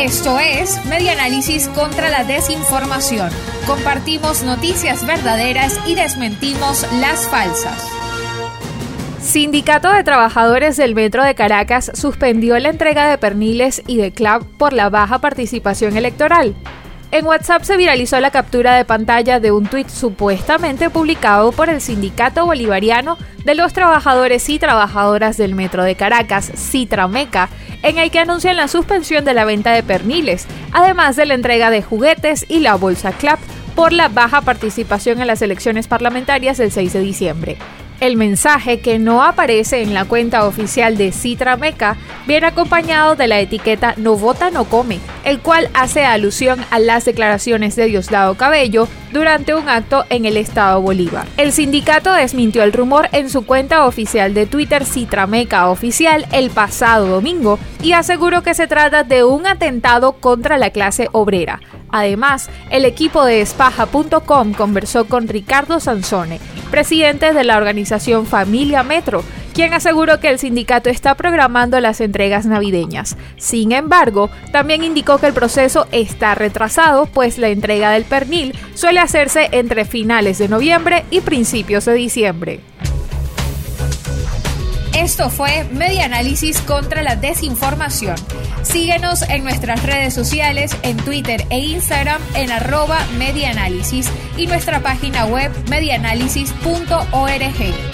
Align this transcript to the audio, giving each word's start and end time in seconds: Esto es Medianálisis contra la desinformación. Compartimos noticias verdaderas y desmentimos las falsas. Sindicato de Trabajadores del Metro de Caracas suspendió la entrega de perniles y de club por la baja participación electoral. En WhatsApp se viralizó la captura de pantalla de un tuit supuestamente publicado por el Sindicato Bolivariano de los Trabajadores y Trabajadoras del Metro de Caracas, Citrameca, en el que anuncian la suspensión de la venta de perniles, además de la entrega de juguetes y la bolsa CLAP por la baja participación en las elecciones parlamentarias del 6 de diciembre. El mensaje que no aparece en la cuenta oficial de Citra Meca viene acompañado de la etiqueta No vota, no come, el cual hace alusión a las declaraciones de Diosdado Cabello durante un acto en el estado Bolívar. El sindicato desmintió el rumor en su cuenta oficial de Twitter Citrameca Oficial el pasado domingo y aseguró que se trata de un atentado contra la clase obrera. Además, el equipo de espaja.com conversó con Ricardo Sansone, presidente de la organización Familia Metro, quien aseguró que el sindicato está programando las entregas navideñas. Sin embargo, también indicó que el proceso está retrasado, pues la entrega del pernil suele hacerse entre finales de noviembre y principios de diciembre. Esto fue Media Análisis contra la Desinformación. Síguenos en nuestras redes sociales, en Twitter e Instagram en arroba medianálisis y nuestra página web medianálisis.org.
Esto 0.00 0.38
es 0.38 0.84
Medianálisis 0.86 1.68
contra 1.68 2.10
la 2.10 2.24
desinformación. 2.24 3.30
Compartimos 3.66 4.42
noticias 4.42 5.06
verdaderas 5.06 5.80
y 5.86 5.94
desmentimos 5.94 6.86
las 7.00 7.26
falsas. 7.28 7.88
Sindicato 9.20 9.90
de 9.90 10.04
Trabajadores 10.04 10.76
del 10.76 10.94
Metro 10.94 11.24
de 11.24 11.34
Caracas 11.34 11.90
suspendió 11.94 12.58
la 12.58 12.68
entrega 12.68 13.08
de 13.08 13.16
perniles 13.16 13.82
y 13.86 13.96
de 13.96 14.12
club 14.12 14.46
por 14.58 14.72
la 14.72 14.90
baja 14.90 15.18
participación 15.20 15.96
electoral. 15.96 16.54
En 17.14 17.26
WhatsApp 17.26 17.62
se 17.62 17.76
viralizó 17.76 18.18
la 18.18 18.32
captura 18.32 18.74
de 18.74 18.84
pantalla 18.84 19.38
de 19.38 19.52
un 19.52 19.68
tuit 19.68 19.88
supuestamente 19.88 20.90
publicado 20.90 21.52
por 21.52 21.68
el 21.68 21.80
Sindicato 21.80 22.44
Bolivariano 22.44 23.18
de 23.44 23.54
los 23.54 23.72
Trabajadores 23.72 24.48
y 24.48 24.58
Trabajadoras 24.58 25.36
del 25.36 25.54
Metro 25.54 25.84
de 25.84 25.94
Caracas, 25.94 26.50
Citrameca, 26.56 27.50
en 27.84 27.98
el 27.98 28.10
que 28.10 28.18
anuncian 28.18 28.56
la 28.56 28.66
suspensión 28.66 29.24
de 29.24 29.32
la 29.32 29.44
venta 29.44 29.70
de 29.70 29.84
perniles, 29.84 30.48
además 30.72 31.14
de 31.14 31.26
la 31.26 31.34
entrega 31.34 31.70
de 31.70 31.82
juguetes 31.82 32.46
y 32.48 32.58
la 32.58 32.74
bolsa 32.74 33.12
CLAP 33.12 33.38
por 33.76 33.92
la 33.92 34.08
baja 34.08 34.40
participación 34.40 35.20
en 35.20 35.28
las 35.28 35.40
elecciones 35.40 35.86
parlamentarias 35.86 36.58
del 36.58 36.72
6 36.72 36.94
de 36.94 37.00
diciembre. 37.00 37.58
El 38.04 38.18
mensaje 38.18 38.80
que 38.80 38.98
no 38.98 39.24
aparece 39.24 39.80
en 39.80 39.94
la 39.94 40.04
cuenta 40.04 40.44
oficial 40.44 40.98
de 40.98 41.10
Citra 41.10 41.56
Meca 41.56 41.96
viene 42.26 42.48
acompañado 42.48 43.16
de 43.16 43.28
la 43.28 43.40
etiqueta 43.40 43.94
No 43.96 44.16
vota, 44.16 44.50
no 44.50 44.64
come, 44.66 45.00
el 45.24 45.40
cual 45.40 45.70
hace 45.72 46.04
alusión 46.04 46.62
a 46.70 46.78
las 46.80 47.06
declaraciones 47.06 47.76
de 47.76 47.86
Diosdado 47.86 48.34
Cabello 48.34 48.88
durante 49.10 49.54
un 49.54 49.70
acto 49.70 50.04
en 50.10 50.26
el 50.26 50.36
estado 50.36 50.82
Bolívar. 50.82 51.26
El 51.38 51.52
sindicato 51.52 52.12
desmintió 52.12 52.62
el 52.62 52.74
rumor 52.74 53.08
en 53.12 53.30
su 53.30 53.46
cuenta 53.46 53.86
oficial 53.86 54.34
de 54.34 54.44
Twitter 54.44 54.84
Citrameca 54.84 55.70
Oficial 55.70 56.26
el 56.30 56.50
pasado 56.50 57.06
domingo 57.06 57.58
y 57.82 57.92
aseguró 57.92 58.42
que 58.42 58.52
se 58.52 58.66
trata 58.66 59.02
de 59.02 59.24
un 59.24 59.46
atentado 59.46 60.12
contra 60.12 60.58
la 60.58 60.68
clase 60.68 61.08
obrera. 61.12 61.60
Además, 61.90 62.50
el 62.70 62.84
equipo 62.84 63.24
de 63.24 63.40
espaja.com 63.40 64.52
conversó 64.52 65.06
con 65.06 65.28
Ricardo 65.28 65.78
Sansone, 65.78 66.40
presidente 66.74 67.32
de 67.32 67.44
la 67.44 67.56
organización 67.56 68.26
Familia 68.26 68.82
Metro, 68.82 69.22
quien 69.54 69.72
aseguró 69.74 70.18
que 70.18 70.28
el 70.28 70.40
sindicato 70.40 70.90
está 70.90 71.14
programando 71.14 71.78
las 71.78 72.00
entregas 72.00 72.46
navideñas. 72.46 73.16
Sin 73.36 73.70
embargo, 73.70 74.28
también 74.50 74.82
indicó 74.82 75.18
que 75.18 75.28
el 75.28 75.34
proceso 75.34 75.86
está 75.92 76.34
retrasado, 76.34 77.06
pues 77.06 77.38
la 77.38 77.46
entrega 77.50 77.92
del 77.92 78.02
pernil 78.02 78.58
suele 78.74 78.98
hacerse 78.98 79.50
entre 79.52 79.84
finales 79.84 80.38
de 80.38 80.48
noviembre 80.48 81.04
y 81.12 81.20
principios 81.20 81.84
de 81.84 81.94
diciembre. 81.94 82.73
Esto 85.04 85.28
fue 85.28 85.64
Media 85.64 86.06
Análisis 86.06 86.62
contra 86.62 87.02
la 87.02 87.14
Desinformación. 87.14 88.16
Síguenos 88.62 89.20
en 89.20 89.44
nuestras 89.44 89.82
redes 89.82 90.14
sociales, 90.14 90.74
en 90.82 90.96
Twitter 90.96 91.44
e 91.50 91.58
Instagram 91.58 92.22
en 92.34 92.50
arroba 92.50 92.98
medianálisis 93.18 94.08
y 94.38 94.46
nuestra 94.46 94.80
página 94.80 95.26
web 95.26 95.52
medianálisis.org. 95.68 97.93